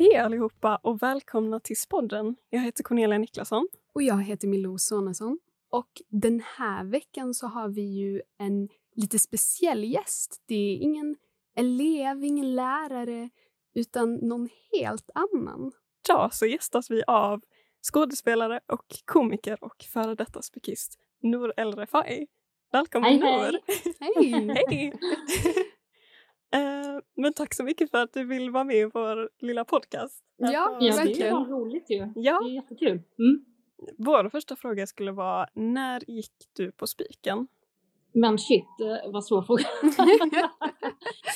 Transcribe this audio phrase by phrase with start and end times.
[0.00, 2.36] Hej allihopa och välkomna till Spodden.
[2.50, 3.68] Jag heter Cornelia Niklasson.
[3.94, 5.38] Och jag heter Milou Sonesson.
[5.70, 10.42] Och den här veckan så har vi ju en lite speciell gäst.
[10.46, 11.16] Det är ingen
[11.56, 13.30] elev, ingen lärare,
[13.74, 15.72] utan någon helt annan.
[16.08, 17.40] Idag så gästas vi av
[17.92, 22.26] skådespelare och komiker och före detta spikist Nour El Refai.
[22.72, 23.58] Välkommen hej, Nour!
[24.00, 24.64] Hej!
[24.68, 24.92] hej!
[27.16, 30.24] Men tack så mycket för att du vill vara med i vår lilla podcast.
[30.36, 32.12] Ja, Ja, det är roligt ju.
[32.14, 32.40] Ja.
[32.42, 33.02] Det är jättekul.
[33.18, 33.44] Mm.
[33.98, 37.48] Vår första fråga skulle vara, när gick du på spiken?
[38.12, 39.64] Men shit, eh, vad svår fråga.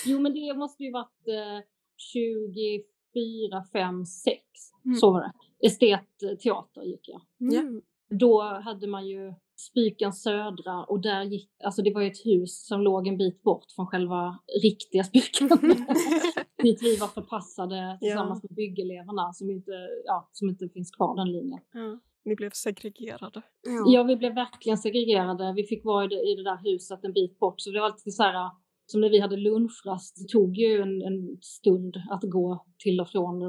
[0.07, 4.39] jo, men det måste ju varit eh, 24, 5, 6.
[4.85, 4.97] Mm.
[4.97, 5.33] Så var det.
[5.67, 7.21] Estetteater gick jag.
[7.55, 7.83] Mm.
[8.11, 12.67] Då hade man ju Spiken Södra och där gick, alltså det var ju ett hus
[12.67, 15.49] som låg en bit bort från själva riktiga Spiken.
[16.63, 19.73] Dit vi var förpassade tillsammans med byggeleverna som inte,
[20.05, 21.61] ja, som inte finns kvar den linjen.
[21.73, 23.43] Ja, ni blev segregerade.
[23.63, 23.85] Ja.
[23.87, 25.53] Ja, vi blev verkligen segregerade.
[25.57, 27.61] Vi fick vara i det, i det där huset en bit bort.
[27.61, 28.51] Så det var alltid så här,
[28.87, 33.09] som när vi hade lunchrast, det tog ju en, en stund att gå till och
[33.09, 33.41] från.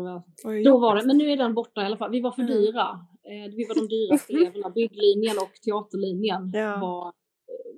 [0.44, 2.12] Vad Då var det, men nu är den borta i alla fall.
[2.12, 2.54] Vi var för Mm.
[2.54, 3.06] dyra.
[3.32, 4.70] Eh, vi var de dyraste eleverna.
[4.70, 6.78] Bygglinjen och teaterlinjen Ja.
[6.82, 7.14] var,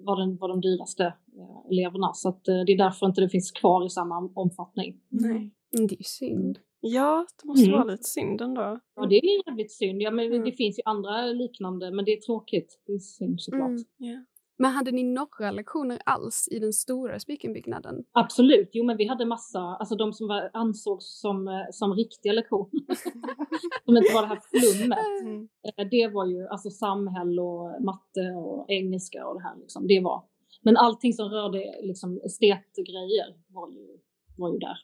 [0.05, 1.03] var, den, var de dyraste
[1.39, 2.13] eh, eleverna.
[2.13, 4.99] Så att, eh, det är därför inte det finns kvar i samma omfattning.
[5.09, 5.51] Nej.
[5.71, 6.59] Men det är synd.
[6.79, 7.79] Ja, det måste Mm.
[7.79, 8.79] vara lite synd ändå.
[8.95, 10.01] Ja, det är jävligt synd.
[10.01, 10.43] Ja, men Mm.
[10.45, 12.79] Det finns ju andra liknande, men det är tråkigt.
[12.85, 13.67] Det är synd såklart.
[13.69, 13.83] Mm.
[13.97, 14.25] Ja.
[14.59, 18.03] Men hade ni några lektioner alls i den stora spikenbyggnaden?
[18.11, 22.33] Absolut, jo men vi hade massa, alltså de som var, ansågs som, eh, som riktiga
[22.33, 22.95] lektioner.
[23.85, 24.99] som inte var det här flummet.
[25.21, 25.47] Mm.
[25.77, 29.99] Eh, Det var ju alltså samhälle och matte och engelska och det här liksom, det
[29.99, 30.23] var.
[30.61, 33.97] Men allting som rörde liksom estetgrejer var ju,
[34.37, 34.77] var ju där.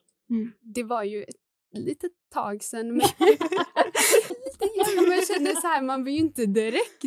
[0.62, 1.36] Det var ju ett
[1.80, 2.88] litet tag sedan.
[2.98, 3.02] Men...
[4.60, 7.04] Grann, men jag känner så här, man vill ju inte direkt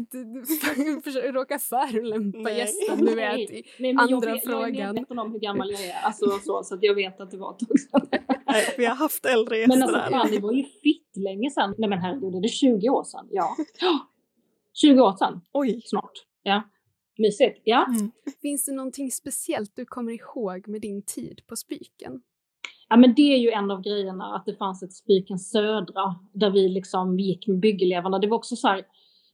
[1.35, 2.59] råka förolämpa Nej.
[2.59, 3.39] gästen, du vet.
[3.39, 4.95] i- Nej, men Andra jag, vet- jag är frågan.
[4.95, 7.53] medveten om hur gammal jag är, alltså så, så att jag vet att det var
[7.53, 8.09] ett tag sedan.
[8.47, 11.75] Nej, vi har haft äldre gäster Men alltså fan, det var ju fitt länge sedan.
[11.79, 13.27] Nej men herregud, är det 20 år sedan?
[13.31, 13.57] Ja.
[14.73, 15.81] 20 år sedan Oj!
[15.85, 16.13] snart.
[16.43, 16.63] Ja.
[17.19, 17.61] Mysigt.
[17.65, 17.87] Ja.
[18.43, 22.21] Finns det någonting speciellt du kommer ihåg med din tid på Spiken?
[22.89, 26.51] Ja, men det är ju en av grejerna att det fanns ett Spiken Södra där
[26.51, 28.19] vi liksom gick med byggeleverna.
[28.19, 28.85] Det var också så här,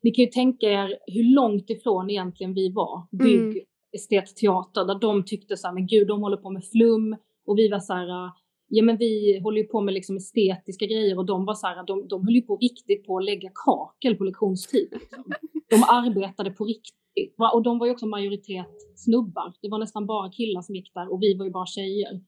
[0.02, 3.64] ni kan ju tänka er hur långt ifrån egentligen vi var, bygg, Mm.
[3.92, 7.68] estetteater, där de tyckte så här, men gud, de håller på med flum och vi
[7.68, 8.30] var så här,
[8.68, 11.86] ja men vi håller ju på med liksom estetiska grejer och de var så här,
[11.86, 14.88] de, de höll ju på riktigt på att lägga kakel på lektionstid.
[14.92, 15.24] Liksom.
[15.70, 17.34] De arbetade på riktigt.
[17.54, 19.52] Och de var ju också majoritet snubbar.
[19.62, 22.20] Det var nästan bara killar som gick där och vi var ju bara tjejer.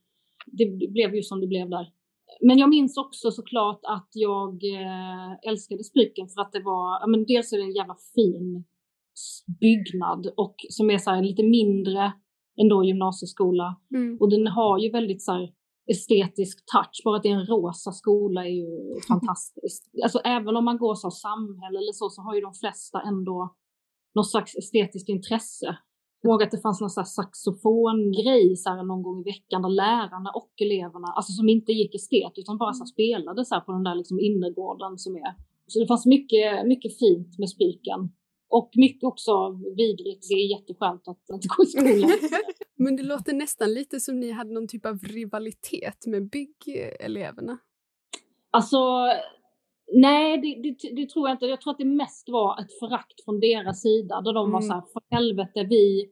[0.47, 1.87] Det blev ju som det blev där.
[2.41, 7.25] Men jag minns också såklart att jag eh, älskade Spyken för att det var, men
[7.25, 8.65] dels är det en jävla fin
[9.61, 12.13] byggnad och som är så här lite mindre
[12.61, 13.77] än då gymnasieskola.
[13.95, 14.19] Mm.
[14.21, 15.53] Och den har ju väldigt så här
[15.87, 17.03] estetisk touch.
[17.05, 19.91] Bara att det är en rosa skola är ju fantastiskt.
[20.03, 23.55] Alltså även om man går som samhälle eller så, så har ju de flesta ändå
[24.15, 25.79] något slags estetiskt intresse.
[26.25, 30.53] Ihåg att det fanns någon saxofongrej så här någon gång i veckan där lärarna och
[30.63, 33.83] eleverna, alltså som inte gick estet utan bara så här spelade så här på den
[33.85, 35.35] där liksom innergården som är.
[35.67, 38.01] Så det fanns mycket, mycket fint med Spiken.
[38.49, 39.33] Och mycket också
[39.77, 40.29] vidrigt.
[40.29, 42.19] Det är jätteskönt att inte gå i skolan.
[42.77, 47.59] Men det låter nästan lite som ni hade någon typ av rivalitet med byggeleverna.
[48.51, 48.79] Alltså,
[49.93, 51.47] nej det, det, det tror jag inte.
[51.47, 54.21] Jag tror att det mest var ett förakt från deras sida.
[54.21, 54.69] Där de var Mm.
[54.69, 56.11] så här, för helvete vi,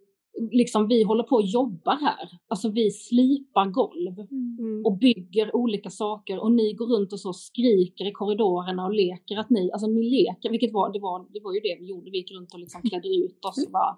[0.50, 2.31] liksom, vi håller på och jobbar här.
[2.48, 4.19] Alltså vi slipar golv
[4.59, 4.87] Mm.
[4.87, 9.37] och bygger olika saker och ni går runt och så skriker i korridorerna och leker
[9.38, 12.10] att ni, alltså ni leker, vilket var, det var, det var ju det vi gjorde.
[12.10, 13.97] Vi gick runt och liksom klädde ut oss och bara,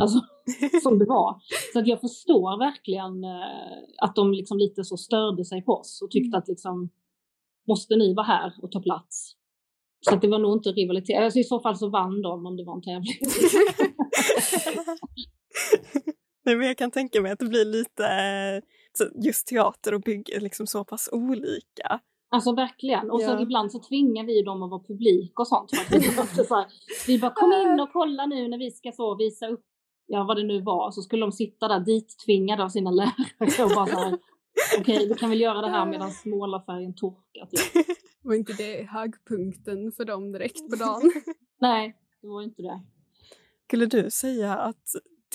[0.00, 0.20] alltså
[0.82, 1.40] som det var.
[1.72, 6.02] Så att jag förstår verkligen eh, att de liksom lite så störde sig på oss
[6.02, 6.88] och tyckte att liksom
[7.68, 9.32] måste ni vara här och ta plats?
[10.00, 11.22] Så att det var nog inte rivalitet.
[11.22, 13.14] Alltså I så fall så vann de om det var en tävling.
[16.44, 18.62] Nej, men jag kan tänka mig att det blir lite eh,
[19.24, 22.00] just teater och bygge liksom så pass olika.
[22.30, 23.10] Alltså verkligen.
[23.10, 23.36] Och Ja.
[23.36, 25.70] så ibland så tvingar vi dem att vara publik och sånt.
[25.70, 26.66] Så här,
[27.06, 29.64] vi bara kom in och kolla nu när vi ska så visa upp,
[30.06, 30.90] ja vad det nu var.
[30.90, 34.18] Så skulle de sitta där dittvingade av sina lärare och bara så här,
[34.80, 37.46] okej vi kan väl göra det här medan målarfärgen torkar.
[37.46, 37.86] Typ.
[38.22, 41.12] Var inte det högpunkten för dem direkt på dagen?
[41.60, 42.80] Nej, det var inte det.
[43.66, 44.84] Skulle du säga att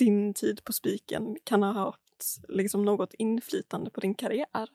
[0.00, 2.00] din tid på Spiken kan ha haft
[2.48, 4.68] liksom något inflytande på din karriär?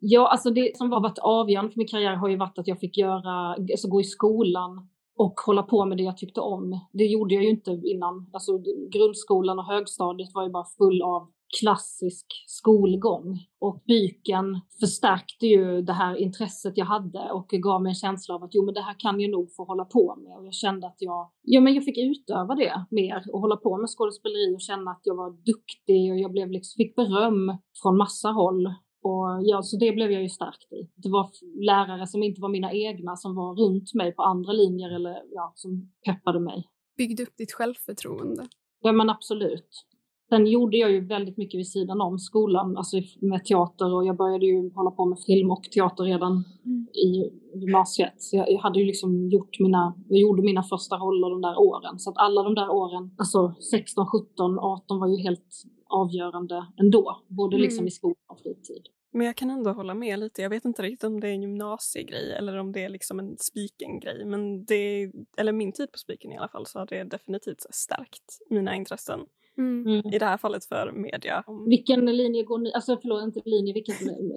[0.00, 2.80] Ja, alltså det som har varit avgörande för min karriär har ju varit att jag
[2.80, 6.80] fick göra, alltså gå i skolan och hålla på med det jag tyckte om.
[6.92, 8.30] Det gjorde jag ju inte innan.
[8.32, 8.52] Alltså
[8.92, 11.30] grundskolan och högstadiet var ju bara full av
[11.60, 17.94] klassisk skolgång och byken förstärkte ju det här intresset jag hade och gav mig en
[17.94, 20.46] känsla av att jo men det här kan jag nog få hålla på med och
[20.46, 23.90] jag kände att jag, ja men jag fick utöva det mer och hålla på med
[23.90, 28.28] skådespeleri och känna att jag var duktig och jag blev liksom, fick beröm från massa
[28.28, 28.66] håll
[29.02, 30.90] och ja, så det blev jag ju stärkt i.
[30.94, 31.30] Det var
[31.64, 35.52] lärare som inte var mina egna som var runt mig på andra linjer eller ja,
[35.54, 36.68] som peppade mig.
[36.96, 38.48] Byggde upp ditt självförtroende.
[38.80, 39.86] Ja men absolut.
[40.30, 44.16] Sen gjorde jag ju väldigt mycket vid sidan om skolan, alltså med teater och jag
[44.16, 46.86] började ju hålla på med film och teater redan mm.
[46.94, 47.30] i
[47.60, 48.14] gymnasiet.
[48.18, 51.98] Så jag, hade ju liksom gjort mina, jag gjorde mina första roller de där åren.
[51.98, 57.20] Så att alla de där åren, alltså 16, 17, 18 var ju helt avgörande ändå.
[57.28, 57.62] Både mm.
[57.62, 58.82] liksom i skolan och fritid.
[59.12, 60.42] Men jag kan ändå hålla med lite.
[60.42, 63.36] Jag vet inte riktigt om det är en gymnasiegrej eller om det är liksom en
[63.38, 64.24] spiken-grej.
[64.24, 68.38] Men det, eller min tid på spiken i alla fall, så har det definitivt stärkt
[68.50, 69.20] mina intressen.
[69.60, 70.14] Mm.
[70.14, 71.44] I det här fallet för media.
[71.66, 73.96] Vilken linje går ni, alltså förlåt inte linje, vilket,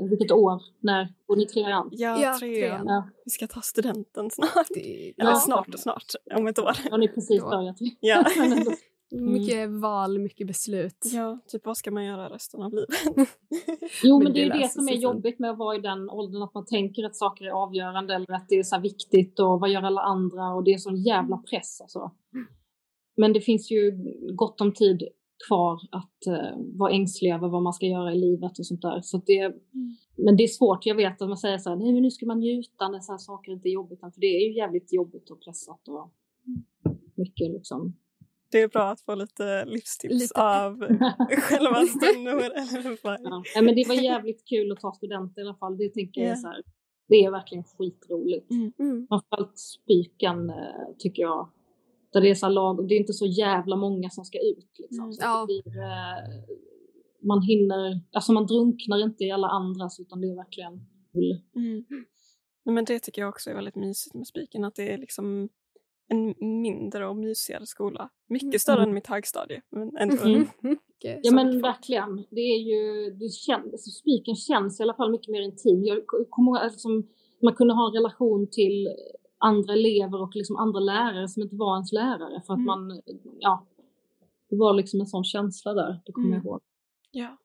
[0.10, 1.90] vilket år, när går ni trean?
[1.92, 2.88] Ja, ja trean.
[2.88, 3.10] Ja.
[3.26, 4.68] Vi ska ta studenten snart.
[4.70, 5.36] Det, Eller ja.
[5.36, 6.90] snart och snart, om ett år.
[6.92, 7.78] Har ni precis börjat?
[8.00, 8.26] Ja.
[9.14, 9.34] Mm.
[9.34, 11.10] Mycket val, mycket beslut.
[11.14, 12.90] Ja, typ vad ska man göra resten av livet?
[14.04, 16.10] jo, men, men det är ju det som är jobbigt med att vara i den
[16.10, 19.60] åldern, att man tänker att saker är avgörande eller att det är så viktigt och
[19.60, 22.12] vad gör alla andra och det är sån jävla press alltså.
[23.18, 23.92] Men det finns ju
[24.36, 25.04] gott om tid
[25.48, 29.02] kvar att uh, vara ängslig över vad man ska göra i livet och sånt där.
[29.02, 29.96] Så det, mm.
[30.16, 32.26] Men det är svårt, jag vet att man säger så här, nej men nu ska
[32.26, 35.30] man njuta när så här saker inte är jobbigt, för det är ju jävligt jobbigt
[35.30, 36.12] och pressat och
[36.48, 36.98] mm.
[37.16, 37.96] mycket liksom.
[38.52, 40.42] Det är bra att få lite livstips lite.
[40.42, 40.80] av
[41.42, 43.62] självaste Nour eller ja.
[43.62, 46.30] men Det var jävligt kul att ta student i alla fall, det tänker yeah.
[46.30, 46.64] jag så här,
[47.08, 48.52] det är verkligen skitroligt.
[48.52, 48.74] Mm.
[48.80, 49.08] Mm.
[49.08, 50.56] Framförallt Spyken eh,
[51.00, 51.50] tycker jag
[52.14, 54.70] där det är så lag, det är inte så jävla många som ska ut.
[54.80, 55.06] Liksom.
[55.06, 55.46] Mm, ja.
[55.46, 56.44] blir, eh,
[57.22, 61.42] man hinner, alltså man drunknar inte i alla andras utan det är verkligen kul.
[61.56, 61.86] Mm.
[62.66, 65.50] Men det tycker jag också är väldigt mysigt med Spiken, att det är liksom
[66.08, 68.10] en mindre och mysigare skola.
[68.30, 68.90] Mycket större mm.
[68.90, 69.62] än mitt högstadie.
[69.70, 70.24] Men ändå.
[70.24, 70.48] Mm.
[71.24, 72.16] ja men verkligen.
[72.30, 75.84] Det är ju, det känns, Spiken känns i alla fall mycket mer intim.
[75.84, 76.90] Jag kommer ihåg alltså,
[77.42, 78.88] man kunde ha en relation till
[79.44, 82.66] andra elever och liksom andra lärare som inte var ens lärare för att mm.
[82.66, 83.02] man,
[83.40, 83.66] ja,
[84.50, 86.38] det var liksom en sån känsla där, det kommer mm.
[86.38, 86.62] jag ihåg.
[87.12, 87.38] Ja,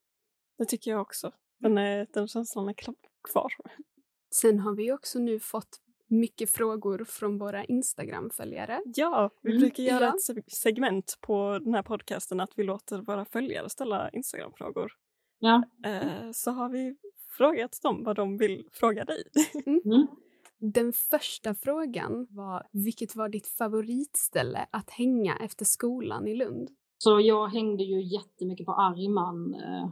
[0.59, 1.33] det tycker jag också.
[1.59, 2.75] Den, är, den känslan är
[3.33, 3.53] kvar.
[4.31, 8.83] Sen har vi också nu fått mycket frågor från våra Instagram-följare.
[8.85, 9.61] Ja, vi mm.
[9.61, 10.15] brukar göra ja.
[10.39, 14.93] ett segment på den här podcasten att vi låter våra följare ställa Instagram-frågor.
[15.39, 15.63] Ja.
[15.85, 16.97] Eh, så har vi
[17.39, 19.23] frågat dem vad de vill fråga dig.
[19.67, 20.07] Mm.
[20.61, 26.71] Den första frågan var vilket var ditt favoritställe att hänga efter skolan i Lund?
[26.99, 29.89] Så jag hängde ju jättemycket på Argman eh,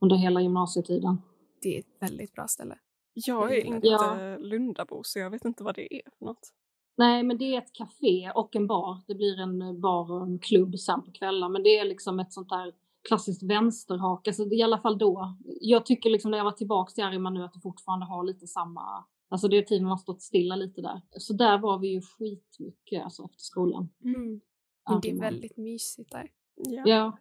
[0.00, 1.22] under hela gymnasietiden.
[1.62, 2.78] Det är ett väldigt bra ställe.
[3.14, 4.36] Jag är inte ja.
[4.38, 6.52] Lundabo så jag vet inte vad det är för något.
[6.96, 8.98] Nej, men det är ett café och en bar.
[9.06, 12.32] Det blir en bar och en klubb sen på kvällen, men det är liksom ett
[12.32, 12.72] sånt där
[13.08, 15.36] klassiskt vänsterhak, alltså i alla fall då.
[15.60, 18.46] Jag tycker liksom när jag var tillbaka till Argman nu att det fortfarande har lite
[18.46, 21.00] samma Alltså det är tiden har stått stilla lite där.
[21.10, 23.88] Så där var vi ju skitmycket alltså efter skolan.
[24.04, 24.40] Mm.
[24.88, 26.30] Men det är väldigt mysigt där.
[26.54, 26.82] Ja.
[26.86, 27.18] ja.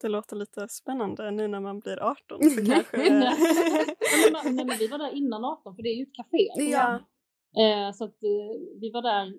[0.00, 2.96] Det låter lite spännande nu när man blir 18 så kanske...
[4.44, 6.70] nej, men vi var där innan 18 för det är ju ett café.
[6.70, 6.94] Ja.
[7.62, 9.38] Eh, så att eh, vi var där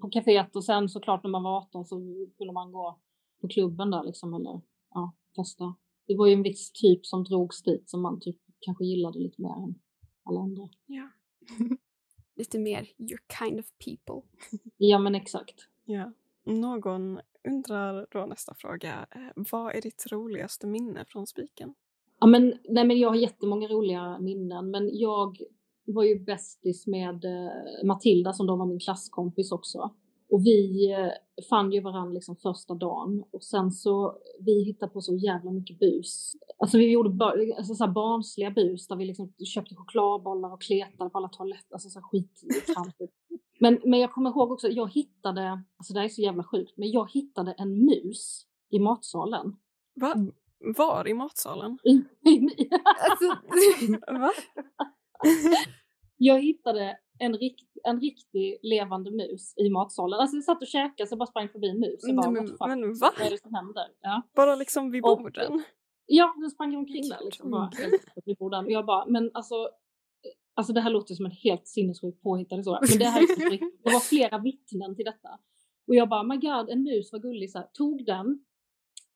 [0.00, 1.96] på kaféet och sen såklart när man var 18 så
[2.38, 3.00] kunde man gå
[3.40, 5.74] på klubben där liksom eller ja, festa.
[6.06, 9.42] Det var ju en viss typ som drogs dit som man typ kanske gillade lite
[9.42, 9.74] mer än
[10.24, 10.68] alla andra.
[10.86, 11.08] Ja.
[12.36, 14.28] Lite mer your kind of people.
[14.76, 15.68] ja men exakt.
[15.84, 16.12] Ja.
[16.44, 19.06] Någon undrar då nästa fråga.
[19.10, 21.74] Eh, vad är ditt roligaste minne från Spiken?
[22.20, 25.38] Ja, men, nej, men jag har jättemånga roliga minnen men jag
[25.84, 29.94] var ju bästis med eh, Matilda som då var min klasskompis också.
[30.34, 35.00] Och vi eh, fann ju varandra liksom första dagen och sen så vi hittade på
[35.00, 36.32] så jävla mycket bus.
[36.58, 41.10] Alltså vi gjorde bara, alltså så barnsliga bus där vi liksom köpte chokladbollar och kletade
[41.10, 42.00] på alla toaletter, alltså så.
[43.60, 46.76] Men, men jag kommer ihåg också, jag hittade, alltså det här är så jävla sjukt,
[46.76, 49.56] men jag hittade en mus i matsalen.
[49.94, 50.14] Va?
[50.76, 51.78] Var i matsalen?
[53.10, 53.36] alltså,
[54.20, 54.30] Va?
[56.16, 60.20] jag hittade en, rikt, en riktig levande mus i matsalen.
[60.20, 62.04] Alltså jag satt och käkade så jag bara sprang förbi en mus.
[62.08, 63.12] Och bara, men, men va?
[63.18, 63.86] Vad är det som händer?
[64.00, 64.22] Ja.
[64.36, 65.52] Bara liksom vid borden?
[65.52, 65.60] Och,
[66.06, 67.50] ja, den sprang omkring där liksom.
[67.50, 67.70] Bara,
[68.24, 68.64] vid borden.
[68.64, 69.68] Och jag bara, men alltså
[70.54, 73.92] alltså det här låter som en helt sinnessjukt påhittad historia, men det här är det
[73.92, 75.28] var flera vittnen till detta.
[75.86, 78.44] Och jag bara, my god, en mus var gullig, så här, tog den,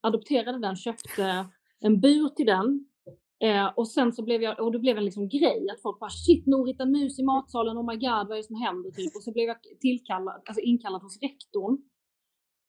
[0.01, 1.47] adopterade den, köpte
[1.81, 2.88] en bur till den.
[3.41, 6.11] Eh, och sen så blev jag, och det blev en liksom grej att folk bara
[6.11, 8.91] shit Nour hittade en mus i matsalen, oh my god vad är det som händer
[8.91, 9.17] typ.
[9.17, 11.79] Och så blev jag tillkallad, alltså inkallad hos rektorn.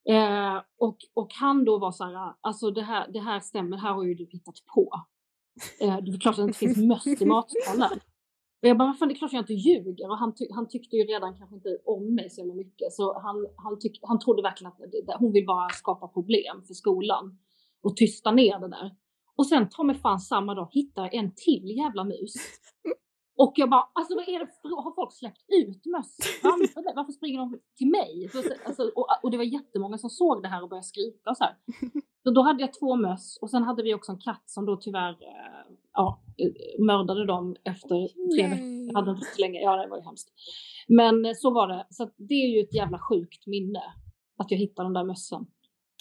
[0.09, 3.93] Eh, och, och han då var så här, alltså det här, det här stämmer, här
[3.93, 4.91] har ju du hittat på.
[5.81, 7.99] Eh, det är klart att det inte finns möss i matsalen.
[8.61, 10.09] Och jag bara, fan det är klart jag inte ljuger.
[10.09, 12.93] Och han, ty han tyckte ju redan kanske inte om mig så mycket.
[12.93, 17.37] Så han, han, tyck han trodde verkligen att hon vill bara skapa problem för skolan.
[17.81, 18.91] Och tysta ner det där.
[19.39, 22.33] Och sen ta mig fan samma dag hittar jag en till jävla mus.
[23.37, 26.93] Och jag bara, alltså vad är det för, har folk släppt ut möss framför mig?
[26.95, 28.29] Varför springer de till mig?
[28.65, 31.43] Alltså, och, och, det var jättemånga som såg det här och började skrika och så
[31.43, 31.55] här.
[32.23, 34.77] Så då hade jag två möss och sen hade vi också en katt som då
[34.77, 36.21] tyvärr eh, ja,
[36.79, 38.87] mördade dem efter tre veckor.
[38.87, 40.29] Jag hade inte så länge, ja det var ju hemskt.
[40.87, 43.83] Men eh, så var det, så det är ju ett jävla sjukt minne
[44.37, 45.45] att jag hittade den där mössen.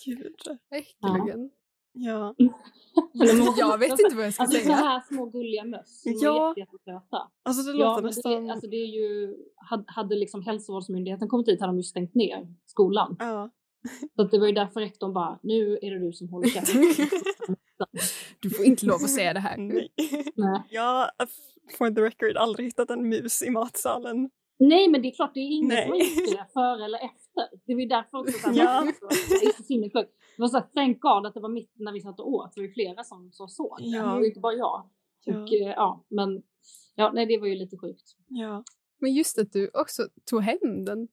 [0.04, 0.58] Gud.
[0.70, 1.42] Äckligen.
[1.42, 1.50] Ja.
[3.56, 4.74] jag vet inte vad jag ska alltså, säga.
[4.74, 6.54] Alltså här små gulliga möss som ja.
[6.56, 7.30] är jättesöta.
[7.42, 8.46] Alltså det låter ja, nästan...
[8.46, 12.14] Det, alltså det är ju, hade, hade liksom hälsovårdsmyndigheten kommit hit hade de ju stängt
[12.14, 13.16] ner skolan.
[13.18, 13.50] Ja.
[14.16, 16.82] Så det var ju därför rektorn bara, nu är det du som håller käften.
[18.40, 19.56] du får inte lov att säga det här.
[19.56, 19.88] Nej.
[20.36, 20.62] Nej.
[20.70, 21.10] Jag har
[21.78, 24.30] for the record aldrig hittat en mus i matsalen.
[24.58, 25.82] Nej men det är klart det är ingen Nej.
[25.82, 27.58] som har gjort det före eller efter.
[27.66, 28.92] Det var ju därför också så här, Ja.
[30.36, 32.54] det var så här, thank God att det var mitt när vi satt och åt,
[32.54, 33.84] det var ju flera som, som såg det.
[33.84, 34.02] Ja.
[34.02, 34.90] Det var ju inte bara jag.
[35.24, 35.42] Ja.
[35.42, 36.42] Och, eh, ja, men
[36.94, 38.16] ja, nej det var ju lite sjukt.
[38.28, 38.64] Ja.
[39.00, 41.08] Men just att du också tog hem den.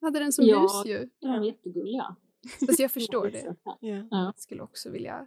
[0.00, 0.60] Hade den som Ja.
[0.60, 1.10] husdjur.
[1.20, 2.16] De var jättegulliga.
[2.68, 3.56] Alltså jag förstår det.
[3.64, 3.76] ja.
[3.80, 4.06] Ja.
[4.10, 5.26] Jag skulle också vilja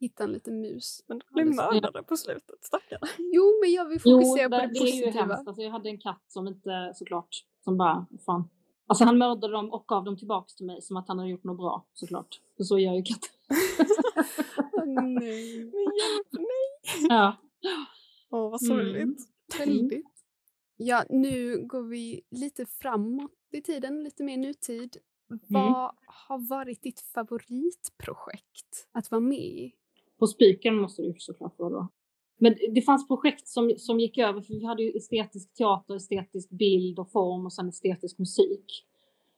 [0.00, 1.04] hitta en liten mus.
[1.08, 3.06] Men de blev det- mördade på slutet, stackarna.
[3.18, 5.24] Jo, men jag vill Jo, fokusera det, på det det är ju positiva.
[5.34, 5.48] hemskt.
[5.48, 8.48] Alltså, jag hade en katt som inte såklart, som bara, fan.
[8.86, 11.44] Alltså han mördade dem och gav dem tillbaks till mig som att han hade gjort
[11.44, 12.40] något bra såklart.
[12.56, 13.30] För så gör ju katter.
[14.86, 15.58] Nej.
[15.64, 17.08] Men hjälp, nej!
[17.08, 17.36] ja.
[18.30, 18.68] Åh, vad Mm.
[18.68, 19.20] sorgligt.
[19.58, 20.06] Väldigt.
[20.76, 24.96] Ja, nu går vi lite framåt i tiden, lite mer nutid.
[25.48, 29.72] Vad har varit ditt favoritprojekt att vara med i?
[30.18, 31.88] På spiken måste det ju såklart vara då.
[32.40, 36.50] Men det fanns projekt som, som gick över, för vi hade ju estetisk teater, estetisk
[36.50, 38.84] bild och form och sen estetisk musik.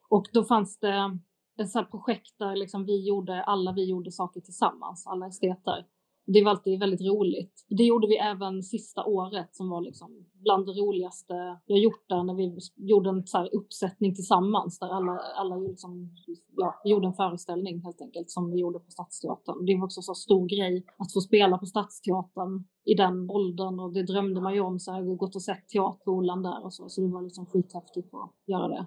[0.08, 1.18] Och då fanns det
[1.58, 5.87] ett projekt där liksom vi gjorde, alla vi gjorde saker tillsammans, alla esteter.
[6.27, 7.67] Det var alltid väldigt roligt.
[7.69, 11.35] Det gjorde vi även sista året som var liksom bland det roligaste
[11.67, 16.11] jag gjort där när vi gjorde en så här uppsättning tillsammans där alla, alla liksom,
[16.57, 19.65] ja, vi gjorde en föreställning helt enkelt som vi gjorde på Stadsteatern.
[19.67, 23.81] Det var också en så stor grej att få spela på Stadsteatern i den åldern
[23.81, 26.75] och det drömde man ju om så här, och gått och sett Teaterskolan där och
[26.75, 28.87] så, så det var liksom skithäftigt att göra det.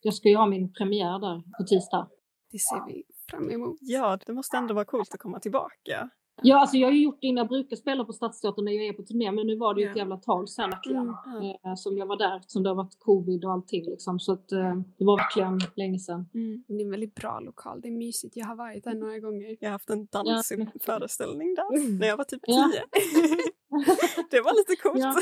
[0.00, 2.08] Jag ska ju ha min premiär där på tisdag.
[2.50, 3.76] Det ser vi fram emot.
[3.80, 6.10] Ja, det måste ändå vara coolt att komma tillbaka.
[6.42, 8.86] Ja, alltså jag har ju gjort det innan jag brukar spela på Stadsteatern när jag
[8.86, 11.14] är på turné, men nu var det ju ett jävla tag sedan verkligen.
[11.26, 11.56] Mm.
[11.64, 14.20] Eh, som jag var där, som det har varit covid och allting liksom.
[14.20, 16.28] Så att eh, det var verkligen länge sedan.
[16.34, 16.64] Mm.
[16.68, 17.80] Det är en väldigt bra lokal.
[17.80, 18.36] Det är mysigt.
[18.36, 19.56] Jag har varit där några gånger.
[19.60, 20.66] Jag har haft en dansig Ja.
[20.80, 21.98] föreställning där Mm.
[21.98, 22.54] när jag var typ tio.
[24.30, 24.98] det var lite coolt.
[25.00, 25.14] Ja.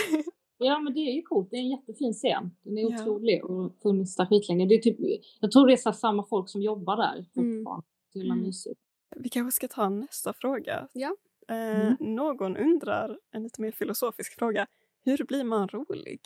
[0.58, 1.49] Ja, men det är ju coolt.
[1.50, 2.50] Det är en jättefin scen.
[2.62, 3.02] Den är Ja.
[3.02, 4.66] otrolig och funnits där skitlänge.
[4.66, 4.96] Det är typ,
[5.40, 7.58] jag tror det är samma folk som jobbar där Mm.
[7.58, 7.87] fortfarande.
[8.12, 8.40] Det är Mm.
[8.40, 8.80] mysigt.
[9.17, 10.89] Vi kanske ska ta nästa fråga.
[10.93, 11.17] Ja.
[11.49, 11.97] Eh, Mm.
[12.01, 14.67] Någon undrar, en lite mer filosofisk fråga.
[15.05, 16.21] Hur blir man rolig?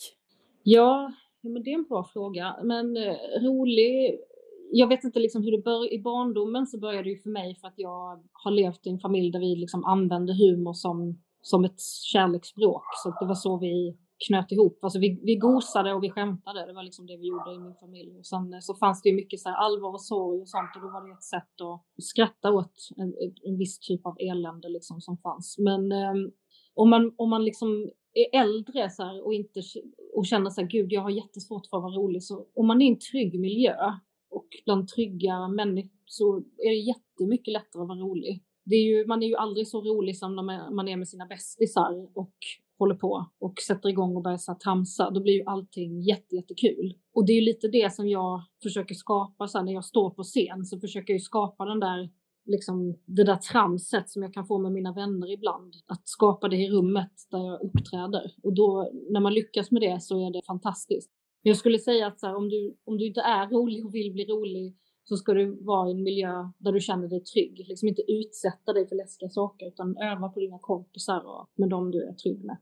[0.63, 2.57] Ja, men det är en bra fråga.
[2.63, 4.21] Men eh, rolig...
[4.73, 5.95] Jag vet inte liksom hur det började.
[5.95, 8.99] I barndomen så började det ju för mig för att jag har levt i en
[8.99, 11.81] familj där vi liksom använde humor som, som ett
[12.13, 12.85] kärleksspråk.
[13.03, 13.97] Så det var så vi
[14.27, 14.79] knöt ihop.
[14.83, 16.67] Alltså vi, vi gosade och vi skämtade.
[16.67, 18.19] Det var liksom det vi gjorde i min familj.
[18.19, 20.71] Och sen eh, så fanns det ju mycket så här allvar och sorg och sånt.
[20.77, 24.69] Och då var det ett sätt att skratta åt en, en viss typ av elände
[24.69, 25.57] liksom som fanns.
[25.59, 26.31] Men ehm,
[26.75, 29.61] om man, om man liksom är äldre så här, och, inte,
[30.15, 32.23] och känner så här, gud jag har jättesvårt för att vara rolig.
[32.23, 33.75] Så om man är i en trygg miljö
[34.31, 38.43] och bland trygga människor så är det jättemycket lättare att vara rolig.
[38.65, 41.27] Det är ju, man är ju aldrig så rolig som när man är med sina
[41.27, 42.35] bästisar och
[42.81, 45.11] håller på och sätter igång och börjar så tramsa.
[45.11, 46.95] Då blir ju allting jätte, jättekul.
[47.15, 50.11] Och det är ju lite det som jag försöker skapa så här, när jag står
[50.11, 52.11] på scen så försöker jag ju skapa den där
[52.45, 55.75] liksom det där tramset som jag kan få med mina vänner ibland.
[55.87, 58.33] Att skapa det i rummet där jag uppträder.
[58.43, 61.11] Och då när man lyckas med det så är det fantastiskt.
[61.43, 64.13] Jag skulle säga att så här, om, du, om du inte är rolig och vill
[64.13, 67.65] bli rolig så ska du vara i en miljö där du känner dig trygg.
[67.69, 71.91] Liksom inte utsätta dig för läskiga saker utan öva på dina kompisar och med dem
[71.91, 72.57] du är trygg med.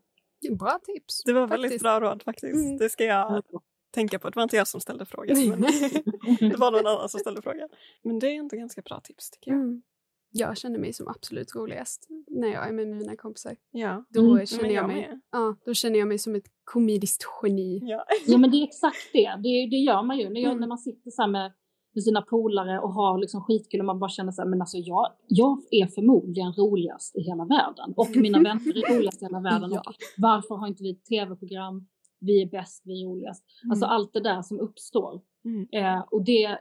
[0.56, 1.22] Bra tips.
[1.24, 1.64] Det var faktiskt.
[1.64, 2.54] väldigt bra råd faktiskt.
[2.54, 2.76] Mm.
[2.76, 3.42] Det ska jag
[3.90, 4.30] tänka på.
[4.30, 5.48] Det var inte jag som ställde frågan.
[5.48, 5.60] Men
[6.50, 7.68] det var någon annan som ställde frågan.
[8.02, 9.60] Men det är ändå ganska bra tips tycker jag.
[9.60, 9.82] Mm.
[10.30, 13.56] Jag känner mig som absolut roligast när jag är med mina kompisar.
[13.70, 14.04] Ja.
[14.08, 14.46] Då, mm.
[14.46, 17.80] känner jag, mig, ja, då känner jag mig som ett komediskt geni.
[17.82, 19.40] Ja, ja men det är exakt det.
[19.42, 20.28] Det, det gör man ju.
[20.28, 20.60] När, jag, mm.
[20.60, 21.52] när man sitter så med,
[21.94, 24.76] med sina polare och har liksom skitkul och man bara känner så här, men alltså
[24.76, 29.40] jag, jag är förmodligen roligast i hela världen och mina vänner är roligast i hela
[29.40, 29.70] världen.
[29.74, 29.82] ja.
[30.16, 31.86] varför har inte vi ett tv-program?
[32.20, 33.44] Vi är bäst, vi är roligast.
[33.62, 33.70] Mm.
[33.70, 35.20] Alltså allt det där som uppstår.
[35.44, 35.68] Mm.
[35.72, 36.58] Eh, och det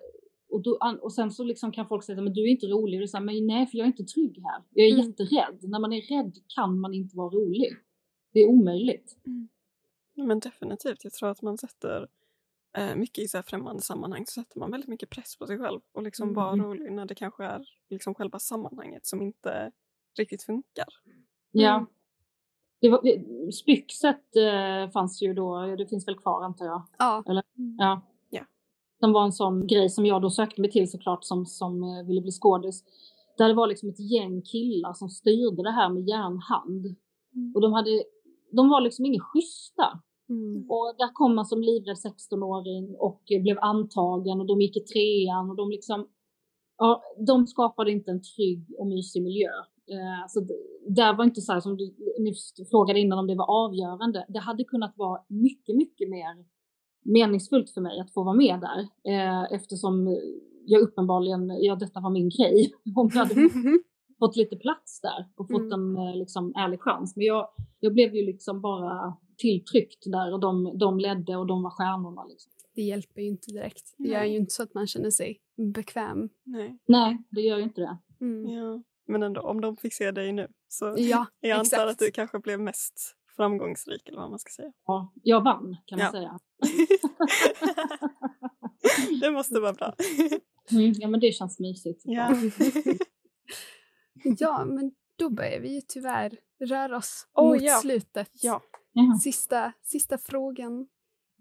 [0.50, 3.02] och, då, och sen så liksom kan folk säga men du är inte rolig.
[3.02, 4.64] Och det är men nej, för jag är inte trygg här.
[4.74, 5.06] Jag är mm.
[5.06, 5.60] jätterädd.
[5.62, 7.74] När man är rädd kan man inte vara rolig.
[8.34, 9.18] Det är omöjligt.
[9.26, 9.48] Mm.
[10.16, 11.04] Men definitivt.
[11.04, 12.08] Jag tror att man sätter
[12.78, 15.58] eh, mycket i så här främmande sammanhang så sätter man väldigt mycket press på sig
[15.58, 16.36] själv och liksom mm.
[16.36, 19.72] vara rolig när det kanske är liksom själva sammanhanget som inte
[20.18, 20.88] riktigt funkar.
[21.52, 21.76] Ja.
[21.76, 21.88] Mm.
[22.82, 23.02] Det var,
[23.52, 26.82] spyxet eh, fanns ju då, det finns väl kvar antar jag?
[26.98, 27.24] Ja.
[27.28, 27.44] Eller?
[27.78, 28.02] Ja
[29.00, 32.08] som var en sån grej som jag då sökte mig till såklart som, som eh,
[32.08, 32.84] ville bli skådis.
[33.38, 36.86] Där det var liksom ett gäng killar som styrde det här med järnhand.
[37.36, 37.52] Mm.
[37.56, 38.04] Och de, hade,
[38.52, 40.02] de var liksom inga schyssta.
[40.30, 40.66] Mm.
[40.70, 45.50] Och där kom man som livrädd 16-åring och blev antagen och de gick i trean
[45.50, 46.08] och de liksom,
[46.78, 49.52] ja, de skapade inte en trygg och mysig miljö.
[49.90, 50.40] Eh, så
[50.90, 51.96] där var inte så här som du
[52.72, 54.26] frågade innan om det var avgörande.
[54.30, 56.46] Det hade kunnat vara mycket, mycket mer
[57.06, 58.80] meningsfullt för mig att få vara med där
[59.14, 60.18] eh, eftersom
[60.66, 63.50] jag uppenbarligen, ja detta var min grej, om jag hade
[64.20, 65.98] fått lite plats där och fått mm.
[65.98, 67.16] en eh, liksom, ärlig chans.
[67.16, 67.48] Men jag,
[67.80, 72.26] jag blev ju liksom bara tilltryckt där och de, de ledde och de var stjärnorna.
[72.26, 72.52] Liksom.
[72.76, 73.96] Det hjälper ju inte direkt.
[73.98, 75.42] Det gör ju inte så att man känner sig
[75.74, 76.30] bekväm.
[76.44, 77.98] Nej, Nej det gör ju inte det.
[78.22, 78.50] Mm.
[78.50, 78.84] Ja.
[79.08, 81.90] Men ändå, om de fick se dig nu så ja, jag antar exakt.
[81.90, 84.72] att du kanske blev mest framgångsrik eller vad man ska säga.
[84.86, 86.12] Ja, jag vann kan man ja.
[86.12, 86.40] säga.
[89.22, 89.96] det måste vara bra.
[90.72, 92.02] Mm, ja men det känns mysigt.
[92.06, 92.34] Ja.
[94.40, 97.80] ja men då börjar vi ju tyvärr röra oss oh, mot ja.
[97.82, 98.30] slutet.
[98.34, 98.62] Ja.
[99.22, 100.88] Sista, sista frågan.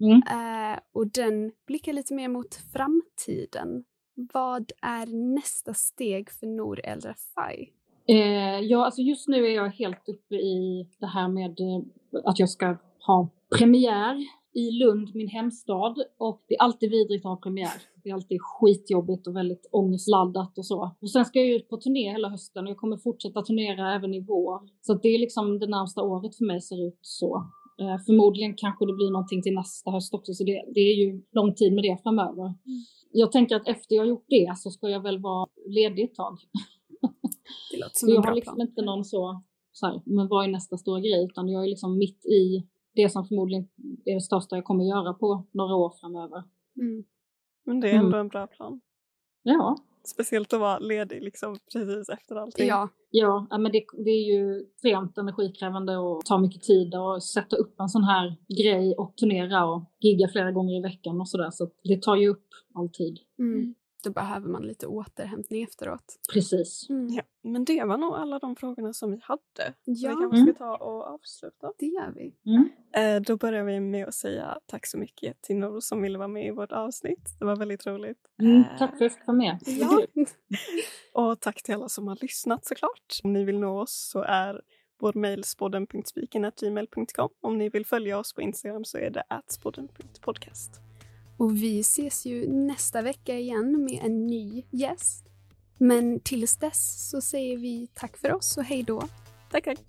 [0.01, 0.23] Mm.
[0.23, 3.85] Eh, och den blickar lite mer mot framtiden.
[4.33, 7.73] Vad är nästa steg för Nour El Rafai?
[8.09, 11.83] Eh, ja, alltså just nu är jag helt uppe i det här med eh,
[12.25, 14.25] att jag ska ha premiär
[14.57, 15.95] i Lund, min hemstad.
[16.19, 17.79] Och det är alltid vidrigt att ha premiär.
[18.03, 20.97] Det är alltid skitjobbigt och väldigt ångestladdat och så.
[21.01, 24.15] Och sen ska jag ut på turné hela hösten och jag kommer fortsätta turnera även
[24.15, 24.61] i vår.
[24.81, 27.47] Så det är liksom det närmsta året för mig ser ut så.
[27.81, 31.23] Eh, förmodligen kanske det blir någonting till nästa höst också, så det, det är ju
[31.33, 32.45] lång tid med det framöver.
[32.45, 32.81] Mm.
[33.13, 36.39] Jag tänker att efter jag gjort det så ska jag väl vara ledig ett tag.
[37.71, 38.69] Det låter som en jag bra har liksom plan.
[38.69, 39.43] inte någon så,
[39.73, 42.67] så här, men vad är nästa stora grej, utan jag är liksom mitt i
[42.97, 43.69] det som förmodligen
[44.15, 46.45] det största jag kommer göra på några år framöver.
[46.81, 47.05] Mm.
[47.65, 48.21] Men det är ändå mm.
[48.21, 48.81] en bra plan.
[49.43, 49.77] Ja.
[50.05, 52.67] Speciellt att vara ledig liksom precis efter allting.
[52.67, 57.57] Ja, ja men det, det är ju extremt energikrävande och tar mycket tid att sätta
[57.57, 61.51] upp en sån här grej och turnera och gigga flera gånger i veckan och sådär.
[61.51, 63.19] Så det tar ju upp all tid.
[63.39, 63.75] Mm
[64.07, 66.19] då behöver man lite återhämtning efteråt.
[66.33, 66.91] Precis.
[66.91, 67.09] Mm.
[67.09, 69.75] Ja, men det var nog alla de frågorna som vi hade.
[69.85, 70.11] Ja.
[70.11, 71.73] Vi kanske ska ta och avsluta.
[71.79, 72.35] Det gör vi.
[72.47, 72.69] Mm.
[72.97, 76.29] Eh, då börjar vi med att säga tack så mycket till Nor som ville vara
[76.29, 77.37] med i vårt avsnitt.
[77.39, 78.19] Det var väldigt roligt.
[78.41, 79.59] Mm, eh, tack för att jag fick vara med.
[79.67, 80.03] Ja.
[81.31, 83.21] och tack till alla som har lyssnat såklart.
[83.23, 84.61] Om ni vill nå oss så är
[85.01, 87.29] vår mejl spodden.spiken.gmail.com.
[87.41, 90.81] Om ni vill följa oss på Instagram så är det atspodden.podcast.
[91.39, 95.27] Och vi ses ju nästa vecka igen med en ny gäst.
[95.79, 99.03] Men tills dess så säger vi tack för oss och hej då.
[99.51, 99.81] Tack, tack.